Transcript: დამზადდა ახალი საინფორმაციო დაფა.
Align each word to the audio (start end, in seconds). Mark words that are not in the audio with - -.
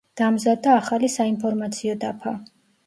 დამზადდა 0.21 0.71
ახალი 0.77 1.11
საინფორმაციო 1.17 1.99
დაფა. 2.07 2.37